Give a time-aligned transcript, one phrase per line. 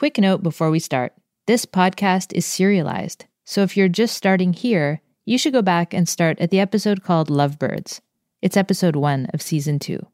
[0.00, 1.12] quick note before we start
[1.46, 6.08] this podcast is serialized, so if you're just starting here, you should go back and
[6.08, 8.00] start at the episode called Lovebirds.
[8.40, 10.06] It's episode one of season two.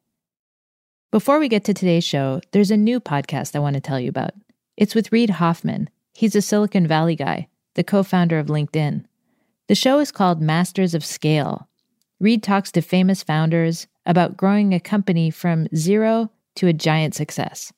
[1.13, 4.09] Before we get to today's show, there's a new podcast I want to tell you
[4.09, 4.33] about.
[4.77, 5.89] It's with Reid Hoffman.
[6.15, 9.05] He's a Silicon Valley guy, the co founder of LinkedIn.
[9.69, 11.69] The show is called Masters of Scale.
[12.19, 17.73] Reid talks to famous founders about growing a company from zero to a giant success.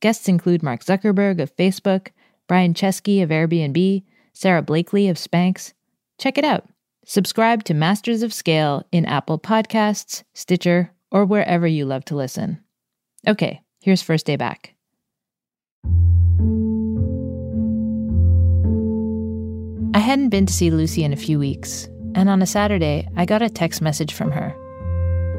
[0.00, 2.08] Guests include Mark Zuckerberg of Facebook,
[2.48, 5.74] Brian Chesky of Airbnb, Sara Blakely of Spanx.
[6.18, 6.66] Check it out.
[7.04, 12.60] Subscribe to Masters of Scale in Apple Podcasts, Stitcher, or wherever you love to listen.
[13.26, 14.74] Okay, here's First Day Back.
[19.92, 23.26] I hadn't been to see Lucy in a few weeks, and on a Saturday, I
[23.26, 24.54] got a text message from her.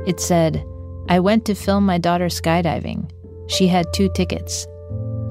[0.06, 0.64] It said,
[1.10, 3.10] I went to film my daughter skydiving.
[3.52, 4.66] She had two tickets,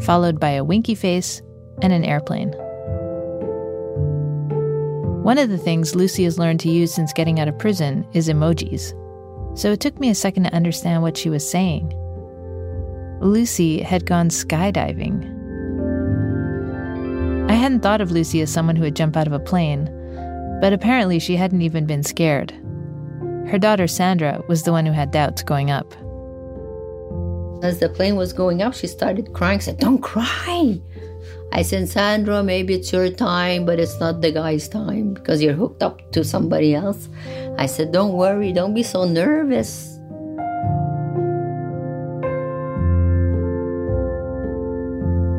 [0.02, 1.40] followed by a winky face
[1.80, 2.52] and an airplane.
[5.22, 8.28] One of the things Lucy has learned to use since getting out of prison is
[8.28, 8.92] emojis,
[9.58, 11.94] so it took me a second to understand what she was saying.
[13.22, 15.24] Lucy had gone skydiving.
[17.50, 19.86] I hadn't thought of Lucy as someone who would jump out of a plane,
[20.60, 22.52] but apparently she hadn't even been scared.
[23.48, 25.94] Her daughter Sandra was the one who had doubts going up.
[27.62, 30.80] As the plane was going up, she started crying, said, Don't cry.
[31.52, 35.52] I said, Sandra, maybe it's your time, but it's not the guy's time because you're
[35.54, 37.08] hooked up to somebody else.
[37.58, 39.98] I said, Don't worry, don't be so nervous.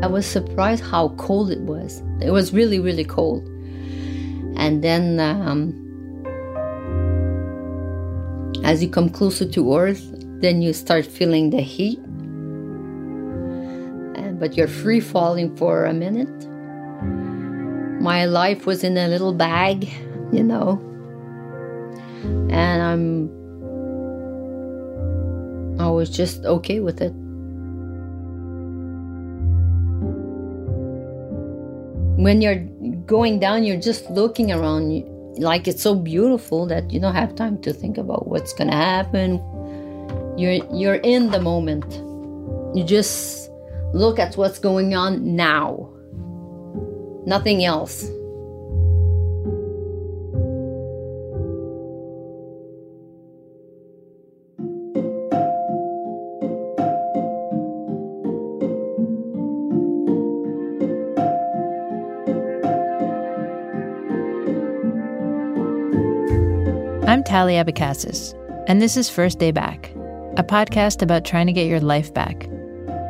[0.03, 2.03] I was surprised how cold it was.
[2.21, 3.47] It was really, really cold.
[4.57, 5.73] And then, um,
[8.63, 11.99] as you come closer to Earth, then you start feeling the heat
[14.15, 16.47] uh, but you're free falling for a minute.
[18.01, 19.87] My life was in a little bag,
[20.31, 20.79] you know,
[22.49, 23.41] and I'm.
[25.79, 27.13] I was just okay with it.
[32.21, 32.63] When you're
[33.05, 35.03] going down, you're just looking around,
[35.39, 39.41] like it's so beautiful that you don't have time to think about what's gonna happen.
[40.41, 41.85] You're you're in the moment.
[42.75, 43.41] You just
[43.93, 45.89] Look at what's going on now.
[47.25, 48.09] Nothing else.
[67.05, 68.33] I'm Tally Abecassis,
[68.69, 69.91] and this is First Day Back,
[70.37, 72.47] a podcast about trying to get your life back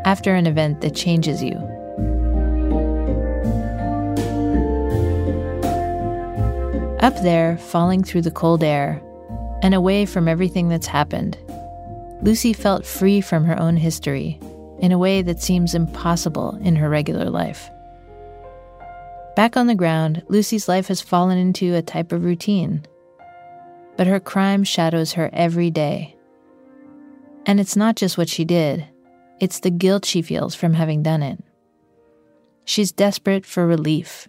[0.05, 1.53] after an event that changes you.
[6.99, 9.01] Up there, falling through the cold air,
[9.61, 11.37] and away from everything that's happened,
[12.23, 14.39] Lucy felt free from her own history
[14.79, 17.69] in a way that seems impossible in her regular life.
[19.35, 22.83] Back on the ground, Lucy's life has fallen into a type of routine.
[23.95, 26.15] But her crime shadows her every day.
[27.45, 28.87] And it's not just what she did,
[29.39, 31.43] it's the guilt she feels from having done it.
[32.63, 34.27] She's desperate for relief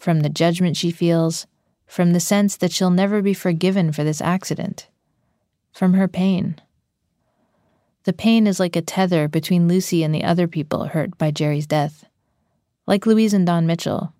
[0.00, 1.46] from the judgment she feels,
[1.86, 4.88] from the sense that she'll never be forgiven for this accident,
[5.72, 6.58] from her pain.
[8.04, 11.66] The pain is like a tether between Lucy and the other people hurt by Jerry's
[11.66, 12.06] death,
[12.86, 14.14] like Louise and Don Mitchell,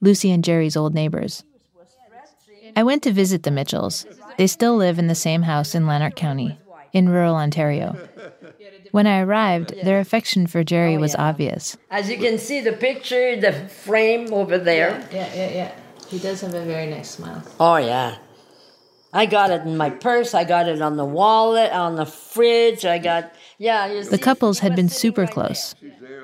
[0.00, 1.44] Lucy and Jerry's old neighbors.
[2.74, 4.06] I went to visit the Mitchells.
[4.38, 6.58] They still live in the same house in Lanark County,
[6.92, 7.96] in rural Ontario.
[8.90, 11.76] When I arrived, their affection for Jerry oh, was obvious.
[11.90, 15.08] As you can see, the picture, the frame over there.
[15.12, 15.72] Yeah, yeah, yeah, yeah.
[16.08, 17.42] He does have a very nice smile.
[17.58, 18.16] Oh, yeah.
[19.14, 20.34] I got it in my purse.
[20.34, 22.84] I got it on the wallet, on the fridge.
[22.84, 24.02] I got, yeah.
[24.02, 25.74] The couples had been super close.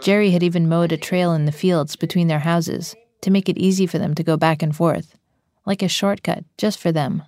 [0.03, 3.59] Jerry had even mowed a trail in the fields between their houses to make it
[3.59, 5.19] easy for them to go back and forth,
[5.67, 7.25] like a shortcut just for them.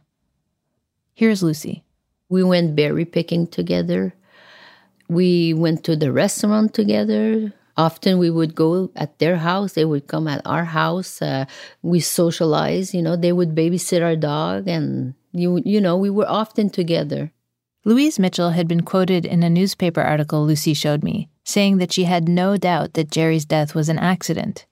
[1.14, 1.84] Here's Lucy.
[2.30, 4.14] We went berry picking together.
[5.08, 7.52] We went to the restaurant together.
[7.76, 11.20] Often we would go at their house, they would come at our house.
[11.20, 11.46] Uh,
[11.82, 16.28] we socialized, you know, they would babysit our dog, and you, you know, we were
[16.28, 17.32] often together.
[17.84, 22.04] Louise Mitchell had been quoted in a newspaper article Lucy showed me, saying that she
[22.04, 24.66] had no doubt that Jerry's death was an accident.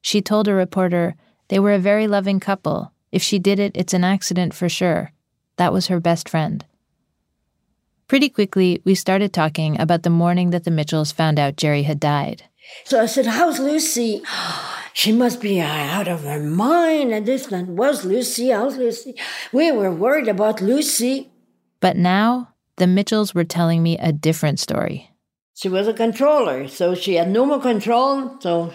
[0.00, 1.16] She told a reporter,
[1.48, 2.92] they were a very loving couple.
[3.10, 5.12] If she did it, it's an accident for sure.
[5.56, 6.64] That was her best friend.
[8.06, 11.98] Pretty quickly, we started talking about the morning that the Mitchells found out Jerry had
[11.98, 12.44] died.
[12.84, 14.22] So I said, How's Lucy?
[14.96, 17.12] She must be uh, out of her mind.
[17.12, 18.50] And this one was Lucy.
[18.50, 19.16] How's Lucy?
[19.52, 21.32] We were worried about Lucy.
[21.80, 25.10] But now the Mitchells were telling me a different story.
[25.52, 28.36] She was a controller, so she had no more control.
[28.40, 28.72] So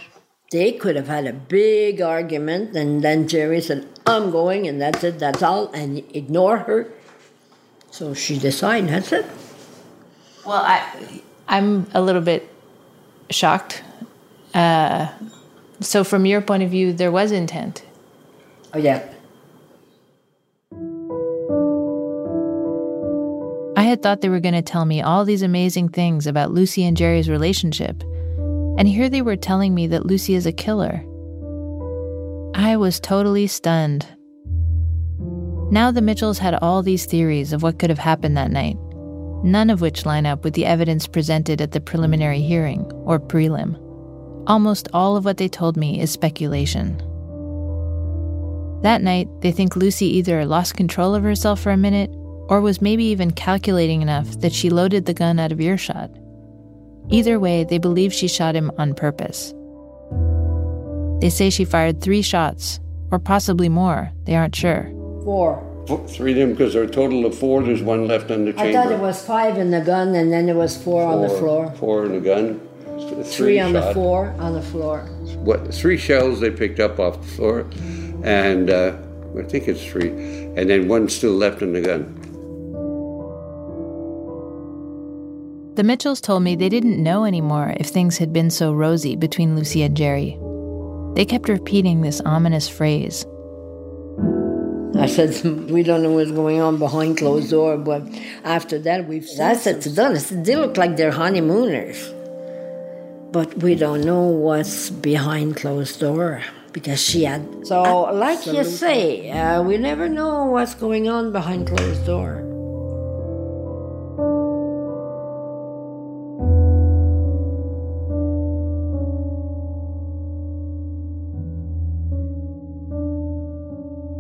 [0.52, 2.76] they could have had a big argument.
[2.76, 6.92] And then Jerry said, I'm going, and that's it, that's all, and ignore her.
[7.92, 9.26] So she decided, that's it.
[10.46, 12.50] Well, I, I'm a little bit
[13.30, 13.84] shocked.
[14.54, 15.10] Uh,
[15.82, 17.84] so, from your point of view, there was intent.
[18.74, 19.08] Oh, yeah.
[23.78, 26.84] I had thought they were going to tell me all these amazing things about Lucy
[26.84, 28.04] and Jerry's relationship.
[28.78, 31.04] And here they were telling me that Lucy is a killer.
[32.56, 34.06] I was totally stunned.
[35.72, 38.78] Now the Mitchells had all these theories of what could have happened that night,
[39.44, 43.78] none of which line up with the evidence presented at the preliminary hearing, or prelim.
[44.48, 46.98] Almost all of what they told me is speculation.
[48.82, 52.10] That night, they think Lucy either lost control of herself for a minute
[52.50, 56.10] or was maybe even calculating enough that she loaded the gun out of earshot.
[57.10, 59.54] Either way, they believe she shot him on purpose.
[61.22, 62.80] They say she fired three shots,
[63.12, 64.92] or possibly more, they aren't sure.
[65.30, 65.62] Four.
[66.08, 67.62] Three of them because there are a total of four.
[67.62, 68.80] There's one left in the chamber.
[68.80, 71.30] I thought it was five in the gun, and then there was four, on the
[71.30, 71.72] floor.
[71.78, 72.60] Four in the gun.
[72.98, 73.94] Three, Three on the shot.
[73.94, 75.02] floor, on the floor.
[75.44, 75.72] What?
[75.72, 77.60] Three shells they picked up off the floor,
[78.24, 78.98] and uh,
[79.38, 82.16] I think it's three, and then one still left in the gun.
[85.76, 89.56] The Mitchells told me they didn't know anymore if things had been so rosy between
[89.56, 90.40] Lucy and Jerry.
[91.14, 93.28] They kept repeating this ominous phrase.
[94.96, 98.04] I said, we don't know what's going on behind closed door, but
[98.44, 99.28] after that, we've.
[99.40, 102.12] I said to Don, I said, they look like they're honeymooners,
[103.32, 106.44] but we don't know what's behind closed door
[106.74, 107.68] because she had.
[107.68, 107.82] So,
[108.14, 112.49] like you say, uh, we never know what's going on behind closed door.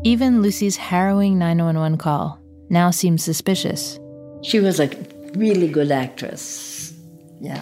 [0.09, 2.39] Even Lucy's harrowing 911 call
[2.71, 3.99] now seems suspicious.
[4.41, 4.89] She was a
[5.35, 6.95] really good actress.
[7.39, 7.61] Yeah.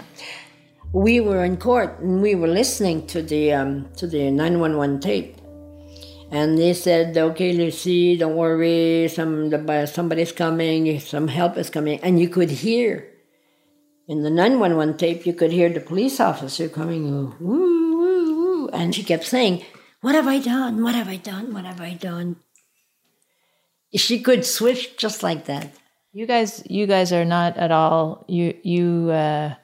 [0.93, 5.35] We were in court and we were listening to the um, to the 911 tape.
[6.31, 9.09] And they said, "Okay, Lucy, don't worry.
[9.09, 11.01] Some the, somebody's coming.
[11.01, 13.11] Some help is coming." And you could hear
[14.07, 18.95] in the 911 tape, you could hear the police officer coming, woo, woo, woo, and
[18.95, 19.65] she kept saying,
[20.07, 20.83] "What have I done?
[20.83, 21.53] What have I done?
[21.53, 22.37] What have I done?"
[23.93, 25.73] She could switch just like that.
[26.13, 29.55] You guys you guys are not at all you you uh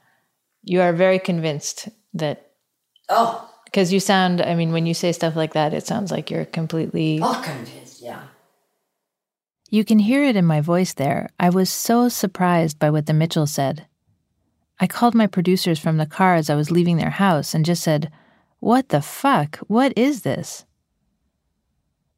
[0.64, 2.52] you are very convinced that
[3.08, 6.30] Oh, because you sound I mean when you say stuff like that it sounds like
[6.30, 8.24] you're completely all convinced, yeah.
[9.70, 11.30] You can hear it in my voice there.
[11.40, 13.88] I was so surprised by what the Mitchells said.
[14.78, 17.82] I called my producers from the car as I was leaving their house and just
[17.82, 18.12] said,
[18.64, 19.58] What the fuck?
[19.68, 20.64] What is this?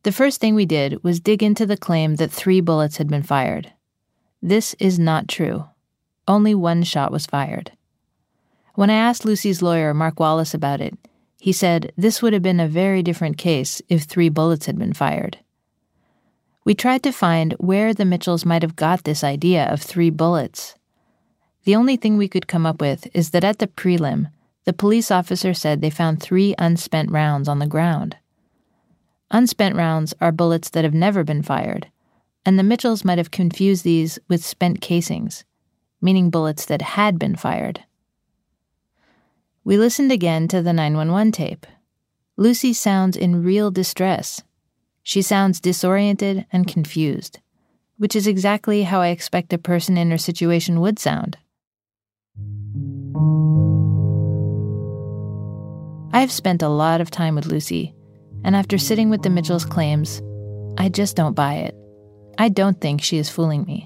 [0.04, 3.24] The first thing we did was dig into the claim that three bullets had been
[3.24, 3.74] fired.
[4.44, 5.66] This is not true.
[6.28, 7.72] Only one shot was fired.
[8.76, 10.96] When I asked Lucy's lawyer, Mark Wallace, about it,
[11.40, 14.94] he said this would have been a very different case if three bullets had been
[14.94, 15.40] fired.
[16.64, 20.76] We tried to find where the Mitchells might have got this idea of three bullets.
[21.64, 24.30] The only thing we could come up with is that at the prelim,
[24.66, 28.18] the police officer said they found three unspent rounds on the ground.
[29.32, 31.88] Unspent rounds are bullets that have never been fired,
[32.46, 35.46] and the Mitchells might have confused these with spent casings,
[36.02, 37.84] meaning bullets that had been fired.
[39.64, 41.66] We listened again to the 911 tape.
[42.38, 44.44] Lucy sounds in real distress.
[45.02, 47.40] She sounds disoriented and confused,
[47.98, 51.38] which is exactly how I expect a person in her situation would sound.
[56.16, 57.94] I've spent a lot of time with Lucy,
[58.46, 60.22] and after sitting with the Mitchells' claims,
[60.78, 61.76] I just don't buy it.
[62.38, 63.86] I don't think she is fooling me.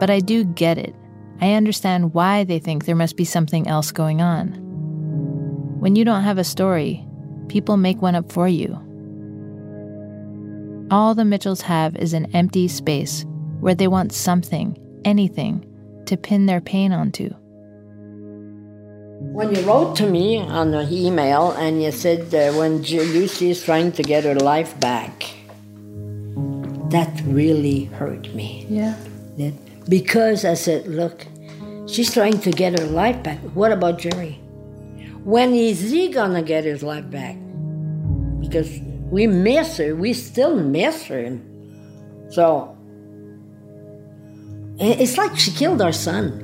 [0.00, 0.96] But I do get it.
[1.40, 4.48] I understand why they think there must be something else going on.
[5.78, 7.06] When you don't have a story,
[7.46, 8.72] people make one up for you.
[10.90, 13.24] All the Mitchells have is an empty space
[13.60, 15.72] where they want something, anything,
[16.06, 17.30] to pin their pain onto.
[19.18, 23.50] When you wrote to me on the email and you said uh, when J- Lucy
[23.50, 25.24] is trying to get her life back,
[26.90, 28.66] that really hurt me.
[28.68, 28.94] Yeah.
[29.38, 29.54] That-
[29.88, 31.26] because I said, look,
[31.86, 33.38] she's trying to get her life back.
[33.54, 34.40] What about Jerry?
[35.24, 37.36] when is he gonna get his life back?
[38.40, 38.78] Because
[39.10, 41.36] we miss her, we still miss her.
[42.30, 42.76] So
[44.78, 46.42] it's like she killed our son.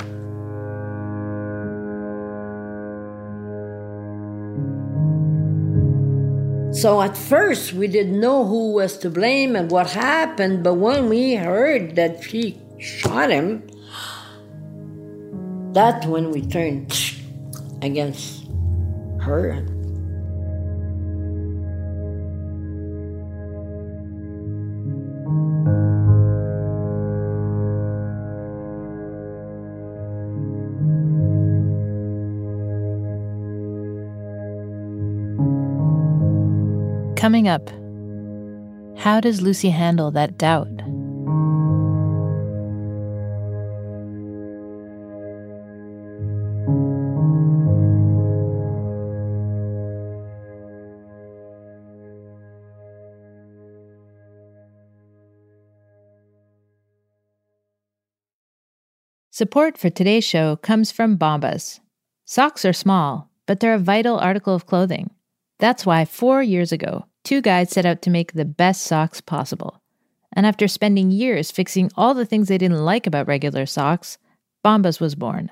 [6.72, 11.08] So at first we didn't know who was to blame and what happened, but when
[11.10, 13.68] we heard that she shot him,
[15.74, 16.92] that's when we turned
[17.82, 18.48] against
[19.20, 19.66] her.
[37.22, 37.70] Coming up,
[38.98, 40.66] how does Lucy handle that doubt?
[59.30, 61.78] Support for today's show comes from Bombas.
[62.24, 65.08] Socks are small, but they're a vital article of clothing.
[65.60, 69.80] That's why four years ago, two guys set out to make the best socks possible.
[70.32, 74.18] And after spending years fixing all the things they didn't like about regular socks,
[74.64, 75.50] Bombas was born.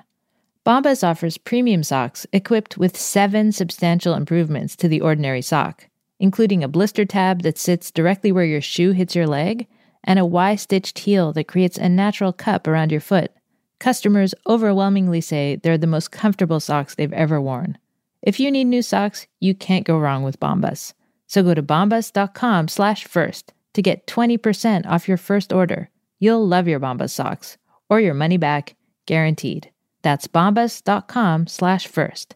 [0.65, 5.87] Bombas offers premium socks equipped with seven substantial improvements to the ordinary sock,
[6.19, 9.67] including a blister tab that sits directly where your shoe hits your leg
[10.03, 13.31] and a Y stitched heel that creates a natural cup around your foot.
[13.79, 17.77] Customers overwhelmingly say they're the most comfortable socks they've ever worn.
[18.21, 20.93] If you need new socks, you can't go wrong with Bombas.
[21.31, 25.89] So go to bombas.com slash first to get 20% off your first order.
[26.19, 27.57] You'll love your Bombas socks
[27.89, 29.71] or your money back guaranteed.
[30.01, 32.35] That's bombas.com slash first.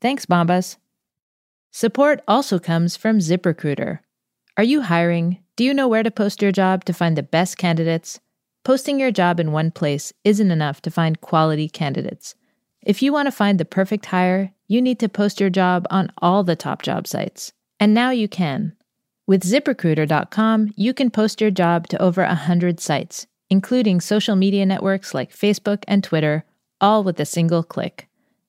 [0.00, 0.76] Thanks, Bombas.
[1.70, 4.00] Support also comes from ZipRecruiter.
[4.56, 5.38] Are you hiring?
[5.54, 8.18] Do you know where to post your job to find the best candidates?
[8.64, 12.34] Posting your job in one place isn't enough to find quality candidates.
[12.82, 16.10] If you want to find the perfect hire, you need to post your job on
[16.18, 17.52] all the top job sites.
[17.82, 18.76] And now you can.
[19.26, 25.14] With ziprecruiter.com, you can post your job to over 100 sites, including social media networks
[25.14, 26.44] like Facebook and Twitter,
[26.80, 28.06] all with a single click.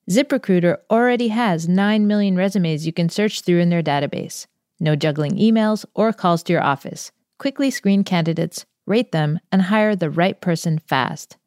[0.08, 4.46] ZipRecruiter already has 9 million resumes you can search through in their database.
[4.78, 7.10] No juggling emails or calls to your office.
[7.36, 11.38] Quickly screen candidates, rate them, and hire the right person fast.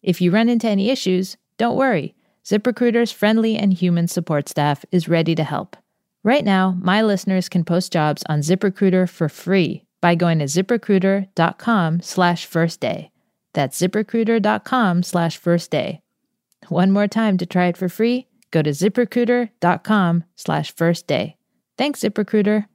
[0.00, 2.14] If you run into any issues, don't worry.
[2.42, 5.76] ZipRecruiter's friendly and human support staff is ready to help.
[6.24, 12.00] Right now, my listeners can post jobs on ZipRecruiter for free by going to ziprecruiter.com
[12.00, 13.10] slash first day.
[13.52, 16.00] That's ziprecruiter.com slash first day.
[16.68, 21.36] One more time to try it for free, go to ziprecruiter.com slash first day.
[21.76, 22.66] Thanks, ZipRecruiter.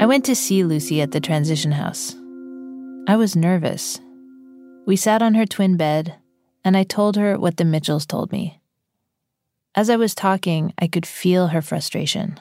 [0.00, 2.16] I went to see Lucy at the transition house.
[3.06, 4.00] I was nervous
[4.88, 6.14] we sat on her twin bed,
[6.64, 8.58] and I told her what the Mitchells told me.
[9.74, 12.40] As I was talking, I could feel her frustration.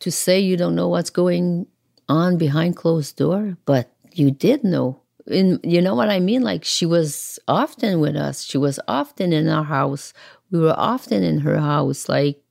[0.00, 1.66] To say you don't know what's going
[2.06, 5.00] on behind closed door, but you did know.
[5.26, 6.42] And you know what I mean?
[6.42, 8.44] Like she was often with us.
[8.44, 10.12] She was often in our house.
[10.50, 12.10] We were often in her house.
[12.10, 12.42] Like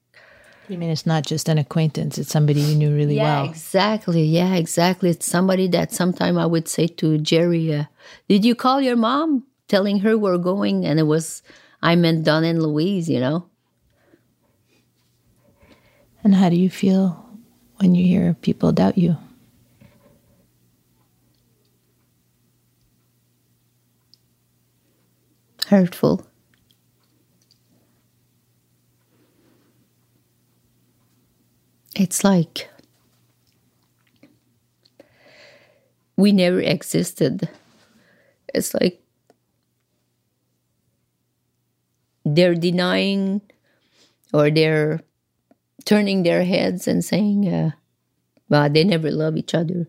[0.70, 3.50] you mean it's not just an acquaintance, it's somebody you knew really yeah, well.
[3.50, 4.24] Exactly.
[4.24, 5.10] Yeah, exactly.
[5.10, 7.86] It's somebody that sometime I would say to Jerry, uh,
[8.28, 9.46] Did you call your mom?
[9.68, 10.86] Telling her we're going.
[10.86, 11.44] And it was,
[11.82, 13.50] I meant Don and Louise, you know?
[16.24, 17.26] And how do you feel
[17.78, 19.18] when you hear people doubt you?
[25.68, 26.26] Hurtful.
[32.00, 32.70] It's like
[36.16, 37.50] we never existed.
[38.54, 39.01] It's like
[42.24, 43.42] they're denying
[44.32, 45.01] or they're
[45.86, 47.72] turning their heads and saying, uh,
[48.48, 49.88] well, they never love each other,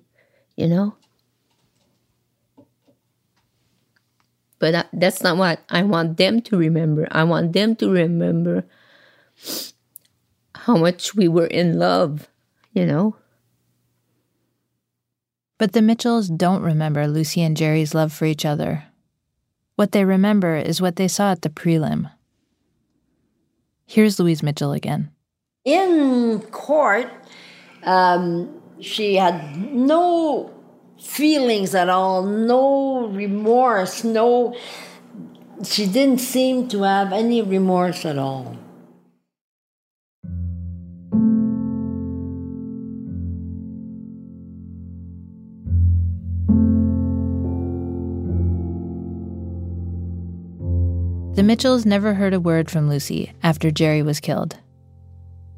[0.56, 0.94] you know?
[4.58, 7.06] But that's not what I want them to remember.
[7.10, 8.64] I want them to remember
[10.64, 12.28] how much we were in love,
[12.72, 13.16] you know?
[15.56, 18.84] But the Mitchells don't remember Lucy and Jerry's love for each other.
[19.76, 22.10] What they remember is what they saw at the prelim.
[23.86, 25.10] Here's Louise Mitchell again.
[25.64, 27.10] In court,
[27.84, 30.52] um, she had no
[31.00, 34.56] feelings at all, no remorse, no.
[35.64, 38.57] She didn't seem to have any remorse at all.
[51.38, 54.58] The Mitchells never heard a word from Lucy after Jerry was killed.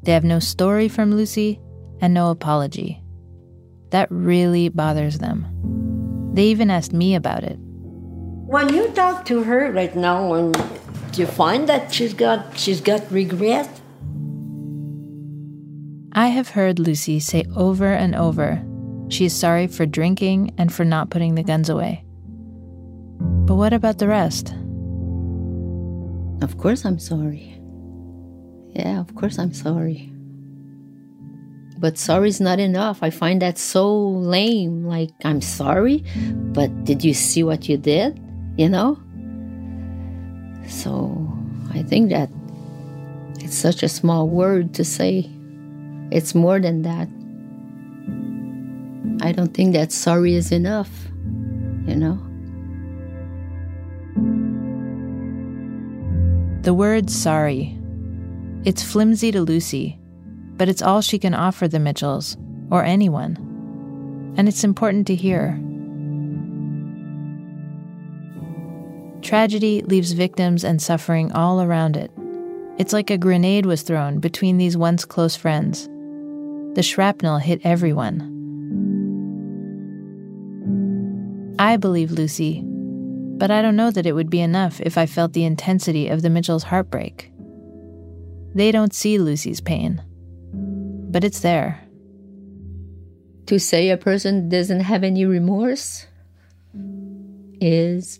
[0.03, 1.59] They have no story from Lucy
[1.99, 3.01] and no apology.
[3.89, 5.43] That really bothers them.
[6.35, 7.57] They even asked me about it.
[7.57, 10.53] When you talk to her right now, and
[11.13, 13.67] do you find that she's got she's got regret?
[16.13, 18.63] I have heard Lucy say over and over
[19.09, 22.05] she is sorry for drinking and for not putting the guns away.
[23.17, 24.53] But what about the rest?
[26.41, 27.59] Of course I'm sorry.
[28.73, 30.11] Yeah, of course I'm sorry.
[31.77, 33.01] But sorry's not enough.
[33.01, 34.85] I find that so lame.
[34.85, 36.03] Like, I'm sorry,
[36.53, 38.19] but did you see what you did?
[38.57, 38.99] You know?
[40.67, 41.27] So,
[41.73, 42.29] I think that
[43.39, 45.29] it's such a small word to say.
[46.11, 47.07] It's more than that.
[49.25, 50.89] I don't think that sorry is enough,
[51.87, 52.19] you know?
[56.61, 57.75] The word sorry.
[58.65, 59.97] It's flimsy to Lucy,
[60.57, 62.37] but it's all she can offer the Mitchells,
[62.69, 63.35] or anyone.
[64.37, 65.59] And it's important to hear.
[69.23, 72.11] Tragedy leaves victims and suffering all around it.
[72.77, 75.87] It's like a grenade was thrown between these once close friends.
[76.75, 78.27] The shrapnel hit everyone.
[81.57, 82.63] I believe Lucy
[83.41, 86.21] but I don't know that it would be enough if I felt the intensity of
[86.21, 87.31] the Mitchells' heartbreak.
[88.53, 89.99] They don't see Lucy's pain,
[91.09, 91.81] but it's there.
[93.47, 96.05] To say a person doesn't have any remorse
[97.59, 98.19] is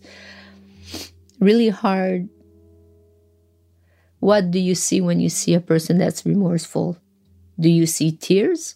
[1.39, 2.27] really hard.
[4.21, 6.97] What do you see when you see a person that's remorseful?
[7.59, 8.73] Do you see tears?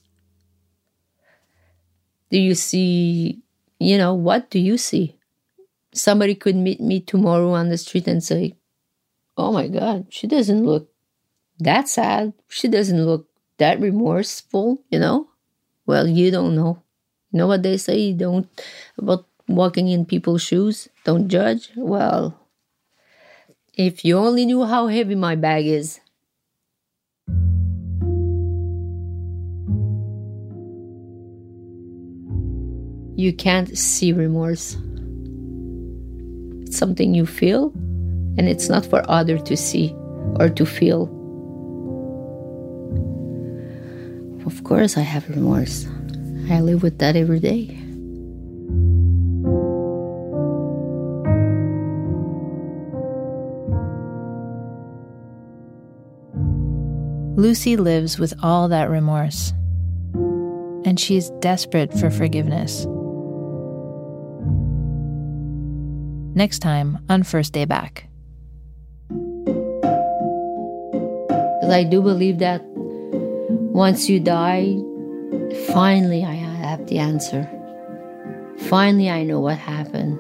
[2.30, 3.42] Do you see,
[3.80, 5.15] you know, what do you see?
[5.96, 8.56] Somebody could meet me tomorrow on the street and say,
[9.38, 10.90] Oh my God, she doesn't look
[11.60, 12.34] that sad.
[12.48, 13.28] She doesn't look
[13.58, 15.30] that remorseful, you know?
[15.86, 16.84] Well, you don't know.
[17.32, 18.14] You know what they say?
[18.14, 18.48] Don't
[18.98, 20.90] about walking in people's shoes.
[21.04, 21.70] Don't judge.
[21.76, 22.40] Well,
[23.74, 26.00] if you only knew how heavy my bag is.
[33.18, 34.76] You can't see remorse
[36.76, 37.72] something you feel
[38.38, 39.94] and it's not for other to see
[40.40, 41.04] or to feel.
[44.46, 45.88] Of course i have remorse.
[46.50, 47.82] I live with that every day.
[57.38, 59.52] Lucy lives with all that remorse,
[60.86, 62.88] and she's desperate for forgiveness.
[66.36, 68.08] Next time on First Day Back.
[71.66, 72.62] Because I do believe that
[73.74, 74.76] once you die,
[75.74, 77.50] finally I have the answer.
[78.70, 80.18] Finally, I know what happened.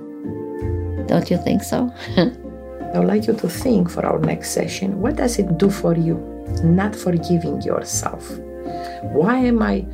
[1.07, 1.93] Don't you think so?
[2.17, 5.95] I would like you to think for our next session what does it do for
[5.95, 6.15] you
[6.63, 8.39] not forgiving yourself?
[9.13, 9.85] Why am I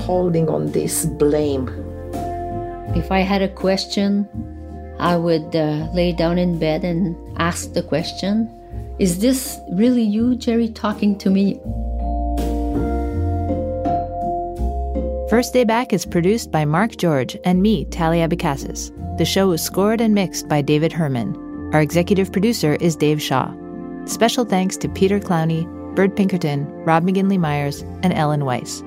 [0.00, 1.68] holding on this blame?
[2.94, 4.28] If I had a question,
[5.04, 8.48] I would uh, lay down in bed and ask the question
[8.98, 11.60] Is this really you, Jerry, talking to me?
[15.28, 18.90] First Day Back is produced by Mark George and me, Tally Abecassis.
[19.18, 21.36] The show is scored and mixed by David Herman.
[21.74, 23.52] Our executive producer is Dave Shaw.
[24.06, 28.82] Special thanks to Peter Clowney, Bird Pinkerton, Rob McGinley Myers, and Ellen Weiss.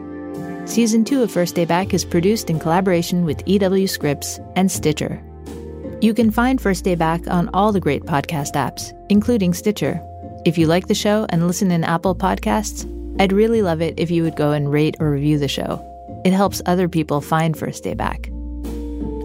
[0.66, 5.22] Season 2 of First Day Back is produced in collaboration with EW Scripps and Stitcher.
[6.00, 10.00] You can find First Day Back on all the great podcast apps, including Stitcher.
[10.46, 12.86] If you like the show and listen in Apple Podcasts,
[13.20, 15.84] I'd really love it if you would go and rate or review the show.
[16.24, 18.28] It helps other people find First Day Back.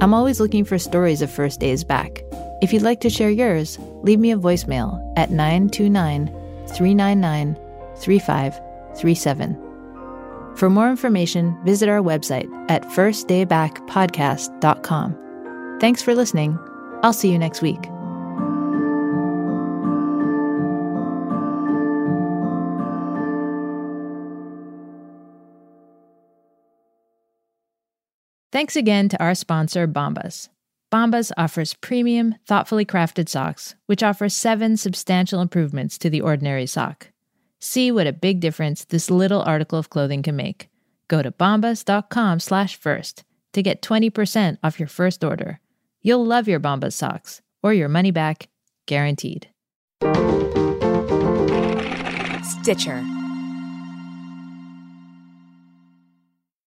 [0.00, 2.22] I'm always looking for stories of First Days Back.
[2.62, 6.28] If you'd like to share yours, leave me a voicemail at 929
[6.68, 7.54] 399
[7.96, 9.58] 3537.
[10.56, 15.18] For more information, visit our website at firstdaybackpodcast.com.
[15.82, 16.56] Thanks for listening.
[17.02, 17.82] I'll see you next week.
[28.52, 30.48] Thanks again to our sponsor, Bombas.
[30.92, 37.08] Bombas offers premium, thoughtfully crafted socks, which offer seven substantial improvements to the ordinary sock.
[37.58, 40.68] See what a big difference this little article of clothing can make.
[41.08, 45.58] Go to bombas.com slash first to get 20% off your first order.
[46.02, 48.48] You'll love your Bombas socks, or your money back,
[48.86, 49.48] guaranteed.
[52.44, 53.04] Stitcher